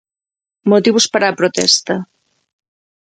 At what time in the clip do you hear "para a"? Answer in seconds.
1.13-1.37